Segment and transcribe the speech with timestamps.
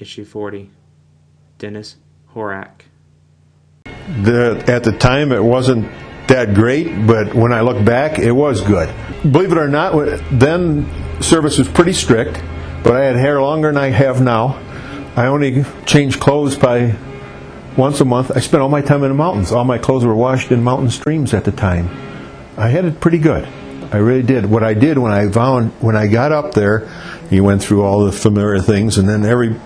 [0.00, 0.70] Issue 40.
[1.58, 1.96] Dennis
[2.34, 2.70] Horak.
[3.84, 5.90] The, at the time, it wasn't
[6.26, 8.88] that great, but when I look back, it was good.
[9.30, 9.92] Believe it or not,
[10.32, 10.88] then
[11.20, 12.40] service was pretty strict,
[12.82, 14.58] but I had hair longer than I have now.
[15.16, 16.96] I only changed clothes by
[17.76, 18.30] once a month.
[18.34, 19.52] I spent all my time in the mountains.
[19.52, 21.88] All my clothes were washed in mountain streams at the time.
[22.56, 23.46] I had it pretty good.
[23.92, 24.46] I really did.
[24.46, 26.88] What I did when I found when I got up there,
[27.30, 29.56] you went through all the familiar things, and then every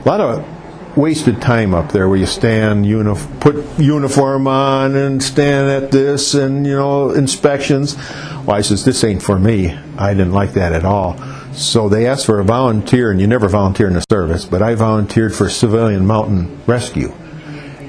[0.00, 5.22] a lot of wasted time up there where you stand, uni- put uniform on, and
[5.22, 7.96] stand at this, and you know inspections.
[8.44, 9.76] Well, I says this ain't for me.
[9.98, 11.16] I didn't like that at all.
[11.52, 14.74] So they asked for a volunteer, and you never volunteer in the service, but I
[14.74, 17.12] volunteered for civilian mountain rescue,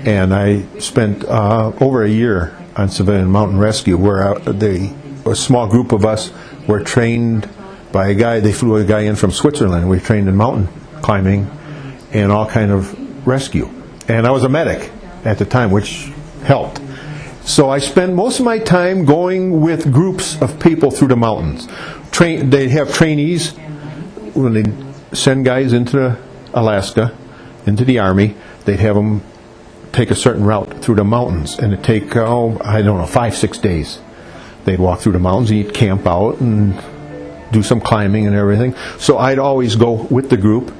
[0.03, 4.93] and I spent uh, over a year on civilian mountain rescue, where uh, they,
[5.25, 6.31] a small group of us
[6.67, 7.47] were trained
[7.91, 8.39] by a guy.
[8.39, 9.89] They flew a guy in from Switzerland.
[9.89, 10.67] We trained in mountain
[11.01, 11.49] climbing
[12.13, 13.69] and all kind of rescue.
[14.07, 14.91] And I was a medic
[15.23, 16.11] at the time, which
[16.43, 16.81] helped.
[17.43, 21.67] So I spent most of my time going with groups of people through the mountains.
[22.11, 23.55] Train, they'd have trainees
[24.33, 26.17] when they send guys into
[26.53, 27.17] Alaska,
[27.65, 28.35] into the army.
[28.65, 29.23] They'd have them
[29.91, 33.35] take a certain route through the mountains, and it'd take oh I don't know five
[33.35, 33.99] six days.
[34.65, 36.79] They'd walk through the mountains, eat camp out, and
[37.51, 38.75] do some climbing and everything.
[38.99, 40.71] So I'd always go with the group,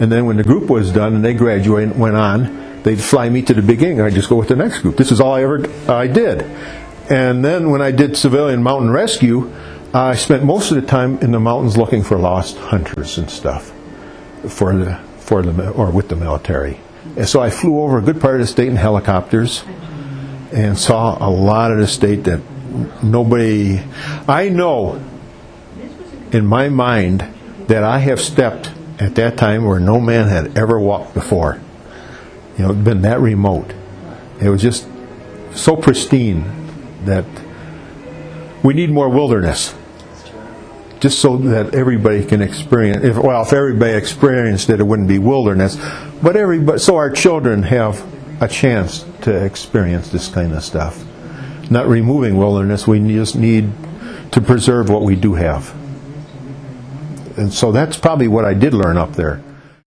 [0.00, 3.28] and then when the group was done and they graduated and went on, they'd fly
[3.28, 4.00] me to the beginning.
[4.00, 4.96] I'd just go with the next group.
[4.96, 6.42] This is all I ever I did.
[7.10, 9.52] And then when I did civilian mountain rescue,
[9.92, 13.72] I spent most of the time in the mountains looking for lost hunters and stuff
[14.48, 16.80] for the for the or with the military.
[17.16, 19.64] And so I flew over a good part of the state in helicopters
[20.52, 22.40] and saw a lot of the state that
[23.02, 23.82] nobody
[24.26, 25.02] I know
[26.32, 27.26] in my mind
[27.66, 31.58] that I have stepped at that time where no man had ever walked before.
[32.58, 33.72] You know, been that remote.
[34.40, 34.86] It was just
[35.54, 36.44] so pristine
[37.06, 37.24] that
[38.62, 39.74] we need more wilderness.
[41.00, 43.02] Just so that everybody can experience.
[43.02, 45.78] If, well, if everybody experienced it, it wouldn't be wilderness.
[46.22, 48.04] But everybody, so our children have
[48.42, 51.02] a chance to experience this kind of stuff.
[51.70, 53.72] Not removing wilderness, we just need
[54.32, 55.74] to preserve what we do have
[57.40, 59.42] and so that's probably what I did learn up there.